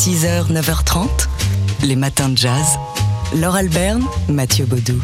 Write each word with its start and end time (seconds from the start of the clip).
6h, 0.00 0.50
9h30, 0.50 1.28
les 1.82 1.94
matins 1.94 2.30
de 2.30 2.38
jazz. 2.38 2.78
Laure 3.36 3.56
Alberne, 3.56 4.02
Mathieu 4.30 4.64
Baudou. 4.64 4.98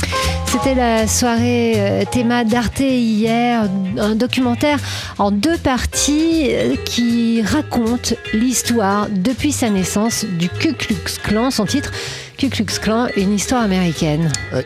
C'était 0.47 0.75
la 0.75 1.07
soirée 1.07 1.75
euh, 1.77 2.05
théma 2.11 2.45
d'Arte 2.45 2.81
hier, 2.81 3.69
un 3.99 4.15
documentaire 4.15 4.79
en 5.19 5.31
deux 5.31 5.59
parties 5.59 6.47
euh, 6.49 6.77
qui 6.87 7.43
raconte 7.43 8.15
l'histoire 8.33 9.09
depuis 9.11 9.53
sa 9.53 9.69
naissance 9.69 10.25
du 10.25 10.49
Ku 10.49 10.73
Klux 10.73 11.19
Klan. 11.23 11.51
Son 11.51 11.67
titre, 11.67 11.93
Ku 12.39 12.51
Klux 12.51 12.79
Klan, 12.81 13.09
une 13.17 13.33
histoire 13.33 13.63
américaine. 13.63 14.31
Euh, 14.53 14.63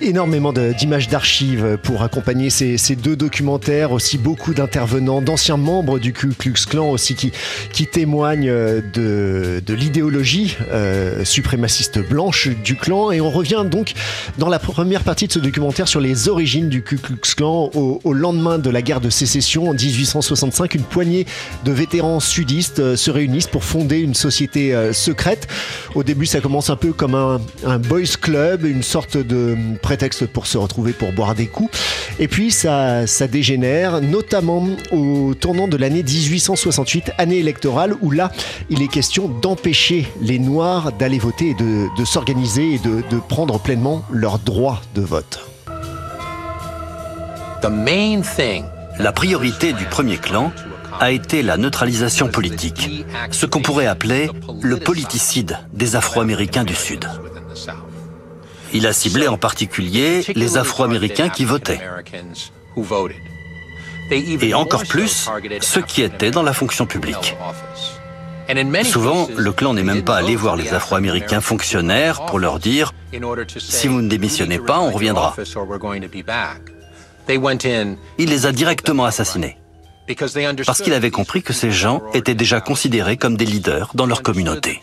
énormément 0.00 0.52
d'images 0.52 1.08
d'archives 1.08 1.78
pour 1.82 2.02
accompagner 2.02 2.48
ces, 2.48 2.96
deux 2.96 3.16
documentaires, 3.16 3.92
aussi 3.92 4.16
beaucoup 4.16 4.54
d'intervenants, 4.54 5.20
d'anciens 5.20 5.58
membres 5.58 5.98
du 5.98 6.14
Ku 6.14 6.28
Klux 6.28 6.54
Klan 6.68 6.90
aussi 6.90 7.14
qui, 7.14 7.86
témoignent 7.86 8.50
de, 8.50 9.62
de 9.64 9.74
l'idéologie 9.74 10.56
suprémaciste 11.24 11.98
blanche 11.98 12.48
du 12.48 12.76
clan. 12.76 13.10
Et 13.10 13.20
on 13.20 13.30
revient 13.30 13.64
donc 13.70 13.92
dans 14.38 14.48
la 14.48 14.58
première 14.58 15.02
partie 15.02 15.26
de 15.26 15.32
ce 15.32 15.38
documentaire 15.38 15.88
sur 15.88 16.00
les 16.00 16.28
origines 16.28 16.68
du 16.68 16.82
Ku 16.82 16.96
Klux 16.96 17.34
Klan 17.36 17.70
au, 17.74 18.12
lendemain 18.12 18.58
de 18.58 18.70
la 18.70 18.82
guerre 18.82 19.00
de 19.00 19.10
sécession 19.10 19.68
en 19.68 19.74
1865. 19.74 20.74
Une 20.74 20.82
poignée 20.82 21.26
de 21.64 21.72
vétérans 21.72 22.20
sudistes 22.20 22.80
euh, 22.80 22.96
se 22.96 23.10
réunissent 23.10 23.46
pour 23.46 23.64
fonder 23.64 23.98
une 23.98 24.14
société 24.14 24.74
euh, 24.74 24.92
secrète. 24.92 25.48
Au 25.94 26.02
début, 26.02 26.26
ça 26.26 26.40
commence 26.40 26.70
un 26.70 26.76
peu 26.76 26.92
comme 26.92 27.09
un, 27.14 27.78
boys 27.78 28.16
club, 28.20 28.64
une 28.64 28.82
sorte 28.82 29.16
de 29.16 29.56
prétexte 29.82 30.26
pour 30.26 30.46
se 30.46 30.58
retrouver 30.58 30.92
pour 30.92 31.12
boire 31.12 31.34
des 31.34 31.46
coups. 31.46 31.70
Et 32.18 32.28
puis, 32.28 32.50
ça, 32.50 33.04
dégénère, 33.30 34.00
notamment 34.00 34.66
au 34.92 35.34
tournant 35.34 35.68
de 35.68 35.76
l'année 35.76 36.02
1868, 36.02 37.12
année 37.18 37.38
électorale, 37.38 37.94
où 38.00 38.10
là, 38.10 38.30
il 38.68 38.82
est 38.82 38.88
question 38.88 39.28
d'empêcher 39.28 40.08
les 40.20 40.38
Noirs 40.38 40.92
d'aller 40.92 41.18
voter 41.18 41.50
et 41.50 41.54
de, 41.54 42.04
s'organiser 42.04 42.74
et 42.74 42.78
de, 42.78 43.02
prendre 43.28 43.58
pleinement 43.58 44.04
leurs 44.10 44.38
droits 44.38 44.80
de 44.94 45.02
vote. 45.02 45.40
La 48.98 49.12
priorité 49.12 49.72
du 49.72 49.84
premier 49.84 50.16
clan 50.16 50.52
a 51.00 51.10
été 51.10 51.42
la 51.42 51.56
neutralisation 51.56 52.28
politique, 52.28 53.04
ce 53.30 53.46
qu'on 53.46 53.62
pourrait 53.62 53.86
appeler 53.86 54.30
le 54.60 54.76
politicide 54.76 55.58
des 55.72 55.96
Afro-Américains 55.96 56.64
du 56.64 56.74
Sud. 56.74 57.08
Il 58.72 58.86
a 58.86 58.92
ciblé 58.92 59.26
en 59.26 59.38
particulier 59.38 60.24
les 60.34 60.58
Afro-Américains 60.58 61.30
qui 61.30 61.44
votaient. 61.44 61.80
Et 64.12 64.54
encore 64.54 64.84
plus, 64.84 65.28
ceux 65.60 65.82
qui 65.82 66.02
étaient 66.02 66.30
dans 66.30 66.42
la 66.42 66.52
fonction 66.52 66.86
publique. 66.86 67.36
Souvent, 68.84 69.28
le 69.36 69.52
clan 69.52 69.74
n'est 69.74 69.82
même 69.82 70.02
pas 70.02 70.16
allé 70.16 70.36
voir 70.36 70.56
les 70.56 70.74
Afro-Américains 70.74 71.40
fonctionnaires 71.40 72.26
pour 72.26 72.38
leur 72.38 72.58
dire⁇ 72.58 72.92
Si 73.58 73.88
vous 73.88 74.02
ne 74.02 74.08
démissionnez 74.08 74.58
pas, 74.58 74.80
on 74.80 74.90
reviendra⁇ 74.90 75.34
Il 78.18 78.28
les 78.28 78.46
a 78.46 78.52
directement 78.52 79.04
assassinés 79.06 79.59
parce 80.66 80.82
qu'il 80.82 80.92
avait 80.92 81.10
compris 81.10 81.42
que 81.42 81.52
ces 81.52 81.70
gens 81.70 82.02
étaient 82.14 82.34
déjà 82.34 82.60
considérés 82.60 83.16
comme 83.16 83.36
des 83.36 83.44
leaders 83.46 83.90
dans 83.94 84.06
leur 84.06 84.22
communauté. 84.22 84.80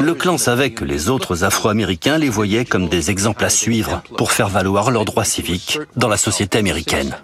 Le 0.00 0.14
clan 0.14 0.38
savait 0.38 0.70
que 0.70 0.84
les 0.84 1.08
autres 1.08 1.44
Afro-Américains 1.44 2.18
les 2.18 2.28
voyaient 2.28 2.64
comme 2.64 2.88
des 2.88 3.10
exemples 3.10 3.44
à 3.44 3.50
suivre 3.50 4.02
pour 4.16 4.32
faire 4.32 4.48
valoir 4.48 4.90
leurs 4.90 5.04
droits 5.04 5.24
civiques 5.24 5.78
dans 5.96 6.08
la 6.08 6.16
société 6.16 6.58
américaine. 6.58 7.16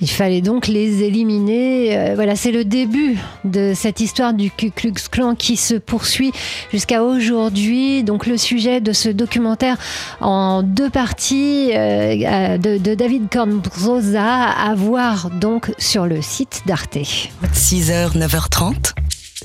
Il 0.00 0.08
fallait 0.08 0.40
donc 0.40 0.66
les 0.66 1.02
éliminer. 1.02 1.96
Euh, 1.96 2.14
voilà, 2.14 2.36
c'est 2.36 2.52
le 2.52 2.64
début 2.64 3.18
de 3.44 3.72
cette 3.74 4.00
histoire 4.00 4.32
du 4.32 4.50
Ku 4.50 4.70
Klux 4.70 4.94
Klan 5.10 5.34
qui 5.34 5.56
se 5.56 5.74
poursuit 5.74 6.32
jusqu'à 6.72 7.02
aujourd'hui. 7.02 8.02
Donc 8.02 8.26
le 8.26 8.38
sujet 8.38 8.80
de 8.80 8.92
ce 8.92 9.10
documentaire 9.10 9.76
en 10.20 10.62
deux 10.62 10.90
parties 10.90 11.70
euh, 11.74 12.56
de, 12.56 12.78
de, 12.78 12.94
David 12.94 13.28
Cornrosa 13.30 14.24
à 14.24 14.74
voir 14.74 15.30
donc 15.30 15.72
sur 15.78 16.06
le 16.06 16.22
site 16.22 16.62
d'Arte. 16.66 16.96
6h, 16.96 18.16
9h30, 18.16 18.94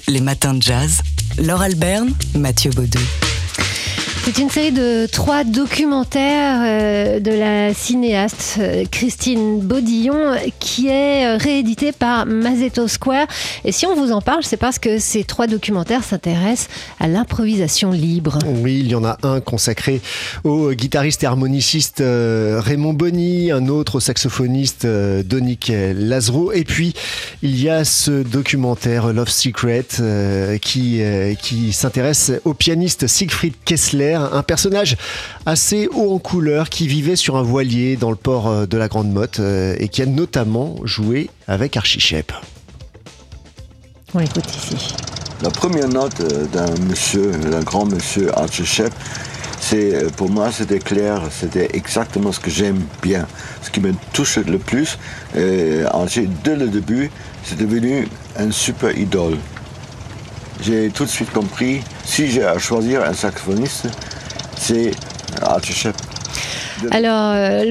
les 0.07 0.21
matins 0.21 0.53
de 0.53 0.61
jazz. 0.61 1.01
Laure 1.37 1.61
Alberne, 1.61 2.11
Mathieu 2.35 2.71
Baudou. 2.71 2.99
C'est 4.25 4.37
une 4.37 4.49
série 4.49 4.71
de 4.71 5.07
trois 5.07 5.43
documentaires 5.43 6.59
euh, 6.61 7.19
de 7.19 7.31
la 7.31 7.73
cinéaste 7.73 8.57
euh, 8.59 8.83
Christine 8.91 9.61
Baudillon 9.61 10.35
qui 10.59 10.87
est 10.87 11.25
euh, 11.25 11.37
réédité 11.37 11.91
par 11.91 12.25
Mazeto 12.25 12.87
Square. 12.87 13.27
Et 13.65 13.71
si 13.71 13.85
on 13.85 13.95
vous 13.95 14.11
en 14.11 14.21
parle, 14.21 14.43
c'est 14.43 14.57
parce 14.57 14.77
que 14.77 14.99
ces 14.99 15.23
trois 15.23 15.47
documentaires 15.47 16.03
s'intéressent 16.03 16.69
à 16.99 17.07
l'improvisation 17.07 17.91
libre. 17.91 18.37
Oui, 18.45 18.81
il 18.81 18.87
y 18.89 18.95
en 18.95 19.03
a 19.03 19.17
un 19.23 19.39
consacré 19.39 20.01
au 20.43 20.73
guitariste 20.73 21.23
et 21.23 21.25
harmoniciste 21.25 22.03
Raymond 22.05 22.93
Bonny, 22.93 23.51
un 23.51 23.67
autre 23.67 23.95
au 23.95 23.99
saxophoniste 23.99 24.85
Donick 24.85 25.71
Lazaro. 25.95 26.51
Et 26.51 26.65
puis, 26.65 26.93
il 27.41 27.59
y 27.59 27.69
a 27.69 27.83
ce 27.85 28.21
documentaire 28.23 29.11
Love 29.13 29.29
Secret 29.29 29.85
qui, 30.61 31.01
qui 31.41 31.73
s'intéresse 31.73 32.31
au 32.45 32.53
pianiste 32.53 33.07
Siegfried 33.07 33.53
Kessler 33.65 34.18
un 34.19 34.43
personnage 34.43 34.97
assez 35.45 35.87
haut 35.93 36.15
en 36.15 36.19
couleur 36.19 36.69
qui 36.69 36.87
vivait 36.87 37.15
sur 37.15 37.37
un 37.37 37.43
voilier 37.43 37.95
dans 37.95 38.09
le 38.09 38.15
port 38.15 38.47
euh, 38.47 38.65
de 38.65 38.77
la 38.77 38.87
Grande 38.87 39.11
Motte 39.11 39.39
euh, 39.39 39.75
et 39.79 39.89
qui 39.89 40.01
a 40.01 40.05
notamment 40.05 40.75
joué 40.83 41.29
avec 41.47 41.77
Archie 41.77 41.99
Shep. 41.99 42.31
On 44.13 44.19
l'écoute 44.19 44.45
ici. 44.55 44.95
La 45.41 45.49
première 45.49 45.87
note 45.87 46.19
euh, 46.21 46.45
d'un 46.47 46.73
monsieur, 46.87 47.31
d'un 47.31 47.61
grand 47.61 47.85
monsieur 47.85 48.37
Archie 48.37 48.65
Shep, 48.65 48.93
c'est 49.59 50.13
pour 50.15 50.29
moi 50.29 50.51
c'était 50.51 50.79
clair, 50.79 51.21
c'était 51.31 51.69
exactement 51.73 52.31
ce 52.31 52.39
que 52.39 52.49
j'aime 52.49 52.81
bien, 53.01 53.27
ce 53.61 53.69
qui 53.69 53.81
me 53.81 53.93
touche 54.13 54.37
le 54.37 54.57
plus. 54.57 54.97
Archie, 55.91 56.29
dès 56.45 56.55
le 56.55 56.69
début, 56.69 57.11
c'est 57.43 57.57
devenu 57.57 58.07
un 58.37 58.51
super 58.51 58.97
idole 58.97 59.37
j'ai 60.61 60.89
tout 60.89 61.05
de 61.05 61.09
suite 61.09 61.31
compris, 61.31 61.81
si 62.03 62.29
j'ai 62.29 62.43
à 62.43 62.57
choisir 62.57 63.03
un 63.03 63.13
saxophoniste, 63.13 63.87
c'est 64.59 64.91
Archie 65.41 65.87
Alors, 66.91 67.31
euh, 67.33 67.63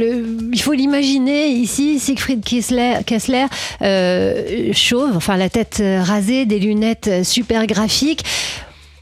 il 0.53 0.61
faut 0.61 0.73
l'imaginer 0.73 1.49
ici, 1.49 2.01
Siegfried 2.01 2.43
Kessler, 2.43 3.47
euh, 3.83 4.73
chauve, 4.73 5.13
enfin 5.15 5.37
la 5.37 5.51
tête 5.51 5.83
rasée, 5.83 6.47
des 6.47 6.59
lunettes 6.59 7.25
super 7.25 7.67
graphiques 7.67 8.25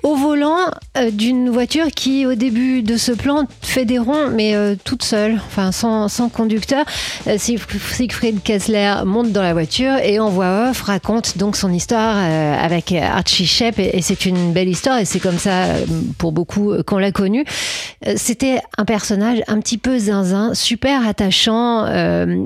au 0.07 0.15
volant 0.15 0.71
euh, 0.97 1.11
d'une 1.11 1.51
voiture 1.51 1.89
qui, 1.89 2.27
au 2.27 2.37
début 2.37 2.83
de 2.83 2.97
ce 2.97 3.11
plan, 3.11 3.49
fait 3.61 3.85
des 3.85 3.99
ronds, 3.99 4.31
mais 4.33 4.55
euh, 4.55 4.77
toute 4.85 5.03
seule, 5.03 5.41
enfin 5.49 5.73
sans, 5.73 6.29
conducteur. 6.29 6.85
Euh, 7.27 7.39
Siegfried 7.39 8.41
Kessler 8.45 9.03
monte 9.05 9.33
dans 9.33 9.43
la 9.43 9.53
voiture 9.53 9.97
et 9.97 10.21
en 10.21 10.29
voix 10.29 10.69
off 10.71 10.83
raconte 10.83 11.39
donc 11.39 11.57
son 11.57 11.73
histoire 11.73 12.17
avec 12.17 12.93
Archie 12.93 13.47
Shep 13.47 13.79
et, 13.79 14.01
c'est 14.01 14.27
une 14.27 14.53
belle 14.53 14.69
histoire 14.69 14.99
et 14.99 15.05
c'est 15.05 15.19
comme 15.19 15.39
ça 15.39 15.65
pour 16.19 16.31
beaucoup 16.31 16.73
qu'on 16.87 16.99
l'a 16.99 17.11
connu. 17.11 17.45
C'était 18.17 18.61
un 18.79 18.85
personnage 18.85 19.43
un 19.49 19.59
petit 19.59 19.79
peu 19.79 19.99
zinzin, 19.99 20.55
super 20.55 21.07
attachant, 21.07 21.85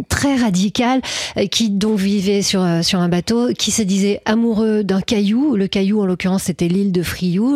très 0.08 0.36
radical, 0.36 1.00
qui 1.50 1.70
donc 1.70 1.98
vivait 1.98 2.42
sur, 2.42 2.66
sur 2.82 3.00
un 3.00 3.08
bateau, 3.08 3.52
qui 3.52 3.70
se 3.70 3.82
disait 3.82 4.20
amoureux 4.24 4.82
d'un 4.82 5.00
caillou. 5.00 5.56
Le 5.56 5.66
caillou, 5.66 6.00
en 6.00 6.06
l'occurrence, 6.06 6.44
c'était 6.44 6.68
l'île 6.68 6.92
de 6.92 7.02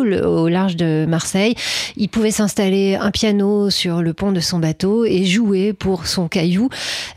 Au 0.01 0.47
large 0.47 0.75
de 0.75 1.05
Marseille. 1.07 1.55
Il 1.97 2.09
pouvait 2.09 2.31
s'installer 2.31 2.95
un 2.95 3.11
piano 3.11 3.69
sur 3.69 4.01
le 4.01 4.13
pont 4.13 4.31
de 4.31 4.39
son 4.39 4.59
bateau 4.59 5.05
et 5.05 5.25
jouer 5.25 5.73
pour 5.73 6.07
son 6.07 6.27
caillou. 6.27 6.69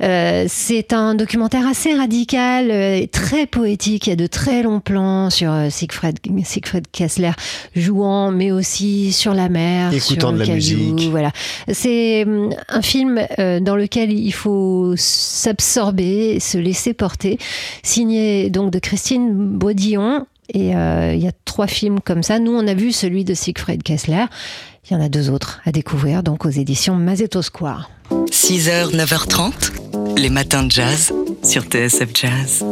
Euh, 0.03 0.47
c'est 0.49 0.93
un 0.93 1.15
documentaire 1.15 1.67
assez 1.67 1.95
radical, 1.95 2.71
euh, 2.71 3.07
très 3.11 3.47
poétique. 3.47 4.07
Il 4.07 4.11
y 4.11 4.13
a 4.13 4.17
de 4.17 4.27
très 4.27 4.63
longs 4.63 4.81
plans 4.81 5.31
sur 5.31 5.53
euh, 5.53 5.69
Siegfried, 5.71 6.19
Siegfried 6.45 6.87
Kessler 6.91 7.33
jouant, 7.75 8.31
mais 8.31 8.53
aussi 8.53 9.13
sur 9.13 9.35
la 9.35 9.49
mer, 9.49 9.93
écoutant 9.93 10.33
de 10.33 10.39
la 10.39 10.55
musique. 10.55 11.09
Voilà, 11.11 11.33
c'est 11.71 12.25
hum, 12.25 12.51
un 12.69 12.83
film 12.83 13.21
dans 13.39 13.77
lequel 13.77 14.13
il 14.13 14.33
faut 14.33 14.95
s'absorber, 14.97 16.41
se 16.41 16.59
laisser 16.59 16.95
porter, 16.95 17.39
signé 17.83 18.51
donc 18.51 18.71
de 18.71 18.79
Christine 18.79 19.33
Baudillon 19.35 20.27
et 20.53 20.75
euh, 20.75 21.15
il 21.15 21.23
y 21.23 21.29
a 21.29 21.33
trois 21.45 21.67
films 21.67 22.01
comme 22.01 22.23
ça. 22.23 22.39
Nous, 22.39 22.53
on 22.53 22.67
a 22.67 22.75
vu 22.75 22.93
celui 22.93 23.25
de 23.25 23.35
Siegfried 23.35 23.83
Kessler. 23.83 24.25
Il 24.89 24.95
y 24.95 24.97
en 24.97 25.01
a 25.01 25.09
deux 25.09 25.31
autres 25.31 25.61
à 25.67 25.73
découvrir, 25.73 26.23
donc 26.23 26.47
aux 26.47 26.51
éditions 26.51 26.95
Mazetto 26.95 27.43
Square. 27.43 27.91
6h, 28.11 28.95
9h30, 28.95 30.19
les 30.19 30.31
matins 30.31 30.63
de 30.63 30.71
jazz. 30.71 31.13
Sur 31.43 31.63
TSF 31.63 32.09
Jazz. 32.15 32.65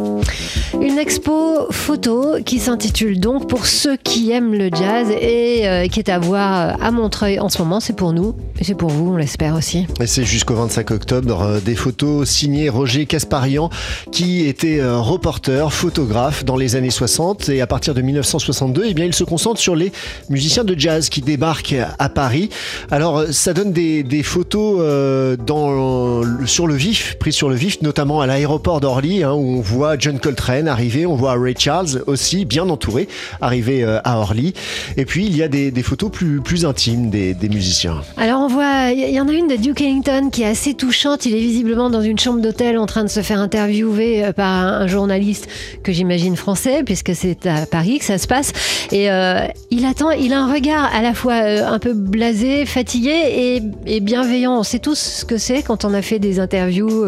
Une 0.81 0.99
expo 0.99 1.67
photo 1.71 2.35
qui 2.45 2.59
s'intitule 2.59 3.19
donc 3.19 3.47
Pour 3.47 3.65
ceux 3.65 3.95
qui 3.95 4.31
aiment 4.31 4.53
le 4.53 4.69
jazz 4.69 5.09
et 5.09 5.67
euh, 5.67 5.87
qui 5.87 5.99
est 5.99 6.09
à 6.09 6.19
voir 6.19 6.81
à 6.81 6.91
Montreuil 6.91 7.39
en 7.39 7.49
ce 7.49 7.59
moment. 7.59 7.79
C'est 7.79 7.95
pour 7.95 8.13
nous 8.13 8.35
et 8.59 8.63
c'est 8.63 8.75
pour 8.75 8.89
vous, 8.89 9.13
on 9.13 9.17
l'espère 9.17 9.55
aussi. 9.55 9.87
Et 10.01 10.07
c'est 10.07 10.25
jusqu'au 10.25 10.55
25 10.55 10.91
octobre. 10.91 11.41
Euh, 11.41 11.59
des 11.59 11.75
photos 11.75 12.27
signées 12.27 12.69
Roger 12.69 13.05
Casparian 13.05 13.69
qui 14.11 14.45
était 14.47 14.79
euh, 14.79 14.97
reporter, 14.99 15.71
photographe 15.71 16.43
dans 16.43 16.57
les 16.57 16.75
années 16.75 16.89
60 16.89 17.49
et 17.49 17.61
à 17.61 17.67
partir 17.67 17.93
de 17.93 18.01
1962, 18.01 18.83
eh 18.87 18.93
bien, 18.93 19.05
il 19.05 19.13
se 19.13 19.23
concentre 19.23 19.59
sur 19.59 19.75
les 19.75 19.91
musiciens 20.29 20.63
de 20.63 20.77
jazz 20.77 21.09
qui 21.09 21.21
débarquent 21.21 21.75
à 21.97 22.09
Paris. 22.09 22.49
Alors 22.91 23.23
ça 23.31 23.53
donne 23.53 23.71
des, 23.71 24.03
des 24.03 24.23
photos 24.23 25.37
dans, 25.45 26.21
sur 26.45 26.67
le 26.67 26.75
vif, 26.75 27.15
prises 27.19 27.35
sur 27.35 27.49
le 27.49 27.55
vif, 27.55 27.81
notamment 27.81 28.21
à 28.21 28.27
l'aéroport 28.27 28.56
d'Orly 28.57 29.23
hein, 29.23 29.33
où 29.33 29.57
on 29.57 29.61
voit 29.61 29.97
John 29.97 30.19
Coltrane 30.19 30.67
arriver, 30.67 31.05
on 31.05 31.15
voit 31.15 31.35
Ray 31.39 31.55
Charles 31.57 32.03
aussi 32.07 32.45
bien 32.45 32.67
entouré 32.69 33.07
arriver 33.41 33.83
euh, 33.83 33.99
à 34.03 34.19
Orly. 34.19 34.53
Et 34.97 35.05
puis 35.05 35.25
il 35.25 35.35
y 35.35 35.43
a 35.43 35.47
des, 35.47 35.71
photos 35.83 36.11
plus, 36.11 36.41
plus 36.41 36.65
intimes 36.65 37.09
des, 37.09 37.35
musiciens. 37.49 38.01
Alors 38.17 38.41
on 38.41 38.47
voit, 38.47 38.91
il 38.91 39.09
y 39.09 39.21
en 39.21 39.27
a 39.27 39.31
une 39.31 39.47
de 39.47 39.55
Duke 39.55 39.81
Ellington 39.81 40.29
qui 40.31 40.43
est 40.43 40.47
assez 40.47 40.73
touchante. 40.73 41.25
Il 41.25 41.35
est 41.35 41.39
visiblement 41.39 41.89
dans 41.89 42.01
une 42.01 42.19
chambre 42.19 42.41
d'hôtel 42.41 42.77
en 42.77 42.85
train 42.85 43.03
de 43.03 43.09
se 43.09 43.21
faire 43.21 43.39
interviewer 43.39 44.25
euh, 44.25 44.33
par 44.33 44.49
un 44.49 44.87
journaliste 44.87 45.47
que 45.83 45.91
j'imagine 45.91 46.35
français 46.35 46.83
puisque 46.83 47.15
c'est 47.15 47.45
à 47.45 47.65
Paris 47.65 47.99
que 47.99 48.05
ça 48.05 48.17
se 48.17 48.27
passe. 48.27 48.51
Et 48.91 49.09
euh, 49.09 49.39
il 49.71 49.85
attend, 49.85 50.11
il 50.11 50.33
a 50.33 50.41
un 50.41 50.53
regard 50.53 50.93
à 50.93 51.01
la 51.01 51.13
fois 51.13 51.35
un 51.35 51.79
peu 51.79 51.93
blasé, 51.93 52.65
fatigué 52.65 53.61
et, 53.85 53.99
bienveillant. 53.99 54.59
On 54.59 54.63
sait 54.63 54.79
tous 54.79 54.97
ce 54.97 55.25
que 55.25 55.37
c'est 55.37 55.63
quand 55.63 55.85
on 55.85 55.93
a 55.93 56.01
fait 56.01 56.19
des 56.19 56.39
interviews 56.39 57.05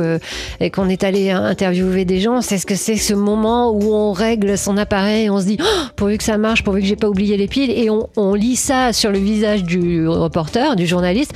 et 0.60 0.70
qu'on 0.70 0.90
est 0.90 1.04
allé 1.04 1.32
interviewer 1.46 2.06
des 2.06 2.20
gens. 2.20 2.42
C'est 2.42 2.58
ce 2.58 2.66
que 2.66 2.76
c'est 2.76 2.96
ce 2.96 3.14
moment 3.14 3.72
où 3.72 3.94
on 3.94 4.12
règle 4.12 4.58
son 4.58 4.78
appareil 4.78 5.26
et 5.26 5.30
on 5.30 5.40
se 5.40 5.46
dit 5.46 5.58
oh, 5.62 5.88
pourvu 5.96 6.18
que 6.18 6.24
ça 6.24 6.38
marche, 6.38 6.64
pourvu 6.64 6.82
que 6.82 6.88
j'ai 6.88 6.96
pas 6.96 7.10
oublié 7.10 7.38
les 7.38 7.48
piles 7.48 7.72
et 7.72 7.90
on, 7.90 8.10
on 8.18 8.34
lit 8.34 8.56
ça 8.56 8.94
sur 8.94 9.12
le 9.12 9.20
visage 9.20 9.64
du 9.64 10.08
reporter, 10.08 10.76
du 10.76 10.86
journaliste 10.86 11.34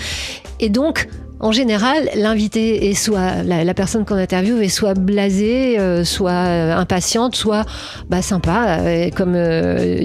et 0.59 0.69
donc 0.69 1.07
en 1.43 1.51
général, 1.51 2.09
l'invité 2.15 2.89
est 2.89 2.93
soit 2.93 3.43
la, 3.43 3.73
personne 3.73 4.05
qu'on 4.05 4.15
interviewe 4.15 4.61
est 4.61 4.69
soit 4.69 4.93
blasée, 4.93 5.77
euh, 5.77 6.05
soit 6.05 6.31
euh, 6.31 6.73
impatiente, 6.73 7.35
soit 7.35 7.65
bah, 8.09 8.21
sympa. 8.21 8.77
Euh, 8.79 9.09
comme 9.09 9.35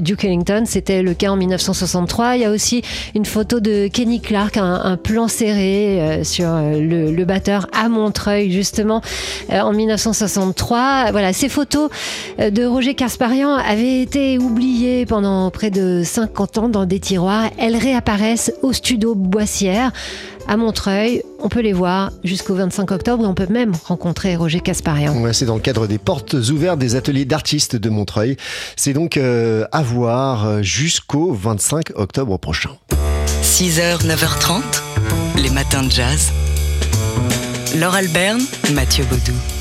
Duke 0.01 0.25
Ellington, 0.25 0.65
c'était 0.67 1.01
le 1.01 1.15
cas 1.15 1.29
en 1.31 1.37
1963. 1.37 2.35
Il 2.35 2.43
y 2.43 2.45
a 2.45 2.51
aussi 2.51 2.83
une 3.15 3.25
photo 3.25 3.61
de 3.61 3.87
Kenny 3.87 4.21
Clark, 4.21 4.57
un, 4.57 4.97
plan 4.97 5.29
serré 5.29 6.25
sur 6.25 6.49
le, 6.49 7.25
batteur 7.25 7.69
à 7.73 7.89
Montreuil, 7.89 8.51
justement, 8.51 9.01
en 9.49 9.73
1963. 9.73 11.13
Voilà, 11.13 11.33
ces 11.33 11.49
photos 11.49 11.89
de 12.39 12.65
Roger 12.65 12.95
Casparian 12.95 13.55
avaient 13.55 14.03
été 14.03 14.39
oubliées 14.39 15.07
pendant 15.07 15.53
près 15.53 15.71
de 15.71 16.03
50 16.05 16.59
ans 16.59 16.69
dans 16.69 16.85
des 16.85 16.99
tiroirs. 16.99 17.45
Elles 17.59 17.77
réapparaissent 17.77 18.53
au 18.63 18.73
studio 18.73 19.15
Boissière 19.15 19.93
à 20.49 20.57
Montreuil. 20.57 21.23
On 21.39 21.49
peut 21.49 21.61
les 21.61 21.73
voir 21.73 22.11
jusqu'au 22.25 22.55
25 22.55 22.91
octobre 22.91 23.25
et 23.25 23.27
on 23.27 23.35
peut 23.35 23.47
même 23.49 23.73
rencontrer 23.85 24.35
Roger 24.35 24.61
Casparian. 24.61 25.17
Ouais, 25.23 25.33
c'est 25.33 25.47
dans 25.47 25.55
le 25.55 25.61
cadre 25.61 25.87
des 25.87 25.99
portes 25.99 26.35
ouvertes 26.35 26.79
des 26.79 26.97
ateliers 26.97 27.25
d'artistes 27.25 27.77
de 27.77 27.91
Montreuil. 27.91 28.37
C'est 28.75 28.95
donc 28.95 29.17
euh, 29.17 29.67
à 29.71 29.83
voir 29.83 30.47
euh, 30.47 30.63
jusqu'au 30.63 31.33
25 31.33 31.93
octobre 31.95 32.39
prochain. 32.39 32.71
6h, 33.43 34.07
9h30, 34.07 34.63
les 35.37 35.51
matins 35.51 35.83
de 35.83 35.91
jazz. 35.91 36.33
Laure 37.77 37.95
Alberne, 37.95 38.41
Mathieu 38.73 39.05
Baudou. 39.05 39.58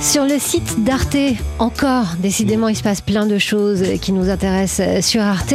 Sur 0.00 0.24
le 0.24 0.38
site 0.38 0.84
d'Arte, 0.84 1.16
encore, 1.58 2.14
décidément, 2.20 2.68
il 2.68 2.76
se 2.76 2.82
passe 2.82 3.00
plein 3.00 3.26
de 3.26 3.36
choses 3.36 3.82
qui 4.00 4.12
nous 4.12 4.30
intéressent 4.30 5.04
sur 5.04 5.22
Arte. 5.22 5.54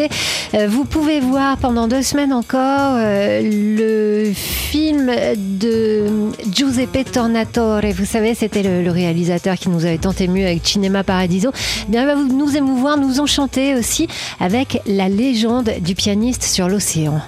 Euh, 0.53 0.67
vous 0.67 0.83
pouvez 0.83 1.21
voir 1.21 1.57
pendant 1.57 1.87
deux 1.87 2.01
semaines 2.01 2.33
encore 2.33 2.95
euh, 2.97 3.41
le 3.41 4.33
film 4.33 5.11
de 5.37 6.05
Giuseppe 6.51 7.09
Tornatore. 7.11 7.81
Vous 7.95 8.05
savez, 8.05 8.35
c'était 8.35 8.63
le, 8.63 8.91
réalisateur 8.91 9.55
qui 9.55 9.69
nous 9.69 9.85
avait 9.85 9.97
tant 9.97 10.11
ému 10.11 10.43
avec 10.43 10.67
Cinema 10.67 11.03
Paradiso. 11.03 11.51
Eh 11.87 11.91
bien, 11.91 12.01
il 12.01 12.07
va 12.07 12.15
nous 12.15 12.55
émouvoir, 12.55 12.97
nous 12.97 13.21
enchanter 13.21 13.75
aussi 13.75 14.07
avec 14.39 14.81
la 14.85 15.07
légende 15.09 15.71
du 15.81 15.95
pianiste 15.95 16.43
sur 16.43 16.67
l'océan. 16.67 17.21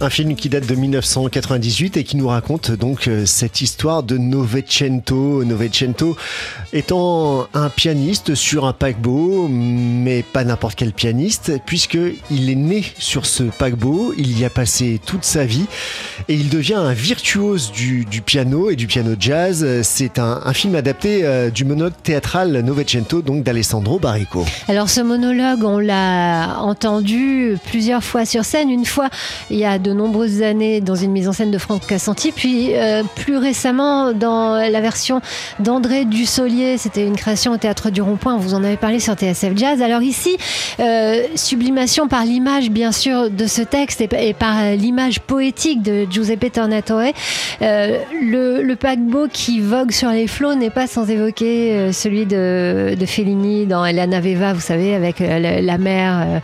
Un 0.00 0.10
film 0.10 0.36
qui 0.36 0.48
date 0.48 0.64
de 0.64 0.76
1998 0.76 1.96
et 1.96 2.04
qui 2.04 2.16
nous 2.16 2.28
raconte 2.28 2.70
donc 2.70 3.08
euh, 3.08 3.26
cette 3.26 3.62
histoire 3.62 4.04
de 4.04 4.16
Novecento. 4.16 5.42
Novecento 5.42 6.16
étant 6.72 7.48
un 7.52 7.68
pianiste 7.68 8.36
sur 8.36 8.64
un 8.64 8.72
paquebot, 8.72 9.48
mais 9.48 10.22
pas 10.22 10.44
n'importe 10.44 10.76
quel 10.76 10.92
pianiste, 10.92 11.50
puisqu'il 11.66 12.48
est 12.48 12.54
né 12.54 12.84
sur 12.98 13.26
ce 13.26 13.42
paquebot, 13.42 14.14
il 14.16 14.38
y 14.38 14.44
a 14.44 14.50
passé 14.50 15.00
toute 15.04 15.24
sa 15.24 15.44
vie 15.44 15.66
et 16.28 16.34
il 16.34 16.48
devient 16.48 16.74
un 16.74 16.92
virtuose 16.92 17.72
du, 17.72 18.06
piano 18.24 18.70
et 18.70 18.76
du 18.76 18.86
piano 18.86 19.16
jazz. 19.18 19.66
C'est 19.82 20.20
un, 20.20 20.52
film 20.52 20.76
adapté 20.76 21.24
euh, 21.24 21.50
du 21.50 21.64
monologue 21.64 21.94
théâtral 22.04 22.60
Novecento, 22.60 23.20
donc 23.20 23.42
d'Alessandro 23.42 23.98
Barrico. 23.98 24.46
Alors 24.68 24.90
ce 24.90 25.00
monologue, 25.00 25.64
on 25.64 25.80
l'a 25.80 26.60
entendu 26.60 27.58
plusieurs 27.66 28.04
fois 28.04 28.24
sur 28.24 28.44
scène, 28.44 28.70
une 28.70 28.84
fois 28.84 29.10
il 29.50 29.58
y 29.58 29.64
a 29.64 29.80
de 29.88 29.94
nombreuses 29.94 30.42
années 30.42 30.82
dans 30.82 30.94
une 30.94 31.12
mise 31.12 31.28
en 31.28 31.32
scène 31.32 31.50
de 31.50 31.56
Franck 31.56 31.86
Cassanti, 31.86 32.30
puis 32.30 32.74
euh, 32.74 33.02
plus 33.16 33.38
récemment 33.38 34.12
dans 34.12 34.56
la 34.56 34.80
version 34.82 35.22
d'André 35.60 36.04
Dussolier, 36.04 36.76
c'était 36.76 37.06
une 37.06 37.16
création 37.16 37.52
au 37.52 37.56
Théâtre 37.56 37.88
du 37.88 38.02
Rond-Point, 38.02 38.36
vous 38.36 38.52
en 38.52 38.62
avez 38.64 38.76
parlé 38.76 39.00
sur 39.00 39.14
TSF 39.14 39.56
Jazz. 39.56 39.80
Alors 39.80 40.02
ici, 40.02 40.36
euh, 40.78 41.22
sublimation 41.36 42.06
par 42.06 42.24
l'image 42.24 42.70
bien 42.70 42.92
sûr 42.92 43.30
de 43.30 43.46
ce 43.46 43.62
texte 43.62 44.02
et, 44.02 44.34
par 44.34 44.72
l'image 44.72 45.20
poétique 45.20 45.82
de 45.82 46.06
Giuseppe 46.10 46.52
Tornatore. 46.52 47.12
Euh, 47.62 47.98
le, 48.20 48.74
paquebot 48.74 49.26
qui 49.32 49.60
vogue 49.60 49.90
sur 49.90 50.10
les 50.10 50.26
flots 50.26 50.54
n'est 50.54 50.70
pas 50.70 50.86
sans 50.86 51.08
évoquer 51.10 51.92
celui 51.92 52.26
de, 52.26 52.94
Fellini 53.06 53.66
dans 53.66 53.84
La 53.84 54.06
Naveva, 54.06 54.52
vous 54.52 54.60
savez, 54.60 54.94
avec 54.94 55.18
la 55.18 55.78
mer 55.78 56.40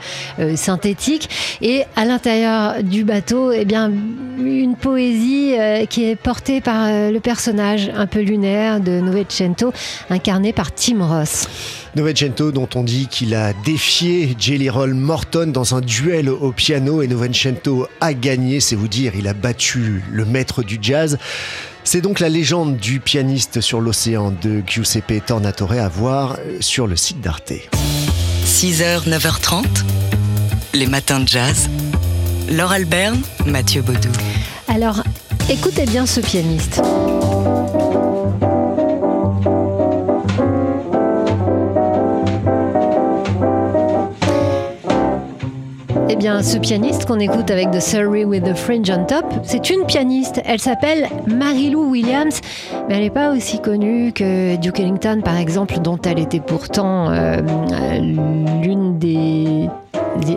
synthétique. 0.57 1.29
Et 1.63 1.83
à 1.95 2.05
l'intérieur 2.05 2.83
du 2.83 3.05
bateau, 3.05 3.34
eh 3.53 3.65
bien, 3.65 3.91
une 4.39 4.77
poésie 4.77 5.55
euh, 5.59 5.87
qui 5.87 6.05
est 6.05 6.17
portée 6.17 6.61
par 6.61 6.87
euh, 6.87 7.11
le 7.11 7.21
personnage 7.21 7.91
un 7.95 8.07
peu 8.07 8.21
lunaire 8.21 8.81
de 8.81 9.01
Novecento, 9.01 9.73
incarné 10.11 10.53
par 10.53 10.75
Tim 10.75 11.05
Ross. 11.05 11.49
Novecento, 11.97 12.53
dont 12.53 12.69
on 12.75 12.83
dit 12.83 13.07
qu'il 13.07 13.35
a 13.35 13.53
défié 13.65 14.35
Jelly 14.39 14.69
Roll 14.69 14.95
Morton 14.95 15.51
dans 15.53 15.75
un 15.75 15.81
duel 15.81 16.29
au 16.29 16.53
piano 16.53 17.03
et 17.03 17.09
Novecento 17.09 17.87
a 18.01 18.15
gagné, 18.15 18.61
c'est 18.61 18.77
vous 18.77 18.89
dire, 18.89 19.13
il 19.17 19.29
a 19.29 19.35
battu 19.35 20.03
le 20.11 20.25
maître 20.25 20.63
du 20.63 20.79
jazz. 20.81 21.19
C'est 21.85 22.01
donc 22.01 22.21
la 22.21 22.29
légende 22.29 22.77
du 22.77 22.99
pianiste 22.99 23.61
sur 23.61 23.81
l'océan 23.81 24.33
de 24.43 24.63
Giuseppe 24.67 25.25
Tornatore 25.27 25.73
à 25.73 25.89
voir 25.89 26.39
sur 26.61 26.87
le 26.87 26.97
site 26.97 27.21
d'Arte. 27.21 27.53
6h, 28.45 29.09
9h30, 29.09 29.65
les 30.73 30.87
matins 30.87 31.21
de 31.21 31.29
jazz. 31.29 31.69
Laure 32.51 32.73
Alberne, 32.73 33.21
Mathieu 33.47 33.81
Baudou. 33.81 34.11
Alors, 34.69 35.03
écoutez 35.49 35.87
bien 35.87 36.05
ce 36.05 36.21
pianiste. 36.21 36.83
Eh 46.11 46.17
bien, 46.17 46.43
ce 46.43 46.59
pianiste 46.59 47.07
qu'on 47.07 47.19
écoute 47.19 47.51
avec 47.51 47.71
The 47.71 47.81
Surrey 47.81 48.25
with 48.25 48.45
the 48.45 48.55
Fringe 48.55 48.91
on 48.91 49.05
Top, 49.05 49.25
c'est 49.43 49.71
une 49.71 49.85
pianiste. 49.87 50.41
Elle 50.45 50.61
s'appelle 50.61 51.09
Marilou 51.27 51.91
Williams, 51.91 52.41
mais 52.89 52.97
elle 52.97 53.03
n'est 53.03 53.11
pas 53.11 53.31
aussi 53.31 53.61
connue 53.61 54.13
que 54.13 54.57
Duke 54.57 54.81
Ellington, 54.81 55.23
par 55.25 55.39
exemple, 55.39 55.79
dont 55.81 55.99
elle 56.05 56.19
était 56.19 56.41
pourtant 56.41 57.11
euh, 57.11 57.41
l'une 58.63 58.99
des 58.99 59.69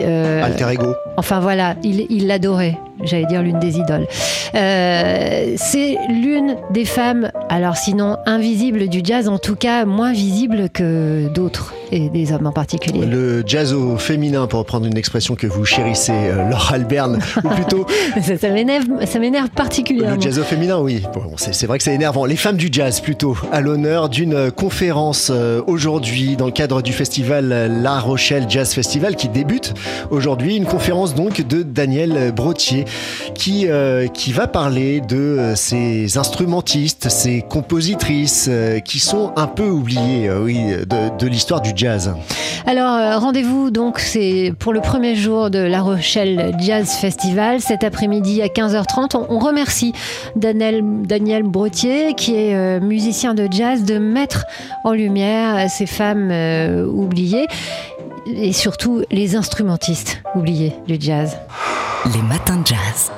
euh, 0.01 0.43
Alter 0.43 0.67
ego. 0.73 0.95
Enfin 1.17 1.39
voilà, 1.39 1.75
il 1.83 2.27
l'adorait. 2.27 2.77
J'allais 3.03 3.25
dire 3.25 3.41
l'une 3.41 3.59
des 3.59 3.77
idoles. 3.77 4.07
Euh, 4.55 5.53
c'est 5.55 5.97
l'une 6.09 6.55
des 6.71 6.85
femmes, 6.85 7.31
alors 7.49 7.77
sinon 7.77 8.17
invisibles 8.25 8.87
du 8.87 9.01
jazz, 9.03 9.27
en 9.27 9.37
tout 9.37 9.55
cas 9.55 9.85
moins 9.85 10.13
visible 10.13 10.69
que 10.69 11.27
d'autres. 11.27 11.73
Et 11.91 12.09
des 12.09 12.31
hommes 12.31 12.47
en 12.47 12.51
particulier. 12.51 13.05
Le 13.05 13.43
jazz 13.45 13.73
au 13.73 13.97
féminin, 13.97 14.47
pour 14.47 14.59
reprendre 14.59 14.85
une 14.85 14.97
expression 14.97 15.35
que 15.35 15.47
vous 15.47 15.65
chérissez, 15.65 16.11
euh, 16.13 16.49
Laure 16.49 16.71
Alberne, 16.73 17.19
ou 17.43 17.49
plutôt. 17.49 17.85
ça, 18.21 18.49
m'énerve 18.49 19.49
particulièrement. 19.49 20.15
Le 20.15 20.21
jazz 20.21 20.39
au 20.39 20.43
féminin, 20.43 20.79
oui. 20.79 21.03
Bon, 21.13 21.23
c'est 21.37 21.67
vrai 21.67 21.77
que 21.77 21.83
c'est 21.83 21.93
énervant. 21.93 22.25
Les 22.25 22.35
femmes 22.35 22.57
du 22.57 22.69
jazz, 22.71 22.99
plutôt, 22.99 23.37
à 23.51 23.61
l'honneur 23.61 24.09
d'une 24.09 24.51
conférence 24.51 25.31
euh, 25.33 25.61
aujourd'hui 25.67 26.35
dans 26.35 26.45
le 26.45 26.51
cadre 26.51 26.81
du 26.81 26.93
festival 26.93 27.49
La 27.81 27.99
Rochelle 27.99 28.45
Jazz 28.49 28.73
Festival 28.73 29.15
qui 29.15 29.29
débute 29.29 29.73
aujourd'hui. 30.11 30.57
Une 30.57 30.65
conférence 30.65 31.15
donc 31.15 31.41
de 31.41 31.63
Daniel 31.63 32.31
Brotier 32.31 32.85
qui, 33.35 33.67
euh, 33.67 34.07
qui 34.07 34.33
va 34.33 34.47
parler 34.47 35.01
de 35.01 35.53
ces 35.55 36.17
instrumentistes, 36.17 37.09
ces 37.09 37.43
compositrices 37.47 38.49
qui 38.83 38.99
sont 38.99 39.31
un 39.35 39.47
peu 39.47 39.67
oubliées, 39.69 40.29
oui, 40.31 40.57
de, 40.57 41.17
de 41.17 41.27
l'histoire 41.27 41.61
du 41.61 41.73
jazz. 41.77 42.13
Alors, 42.65 42.93
euh, 42.93 43.17
rendez-vous 43.17 43.71
donc, 43.71 43.99
c'est 43.99 44.53
pour 44.59 44.73
le 44.73 44.81
premier 44.81 45.15
jour 45.15 45.49
de 45.49 45.59
La 45.59 45.81
Rochelle 45.81 46.55
Jazz 46.59 46.89
Festival, 46.99 47.61
cet 47.61 47.83
après-midi 47.83 48.41
à 48.41 48.47
15h30. 48.47 49.25
On, 49.29 49.39
remercie 49.39 49.93
Daniel, 50.35 50.83
Daniel 51.03 51.43
Brotier, 51.43 52.13
qui 52.15 52.35
est 52.35 52.55
euh, 52.55 52.79
musicien 52.79 53.33
de 53.33 53.47
jazz, 53.49 53.83
de 53.83 53.97
mettre 53.97 54.45
en 54.83 54.91
lumière 54.91 55.69
ces 55.69 55.85
femmes 55.85 56.29
euh, 56.31 56.85
oubliées 56.85 57.47
et 58.27 58.51
surtout 58.51 59.03
les 59.11 59.35
instrumentistes 59.35 60.21
oubliés 60.35 60.73
du 60.87 60.97
jazz. 60.99 61.37
Les 62.13 62.21
matins 62.21 62.57
de 62.57 62.67
jazz. 62.67 63.11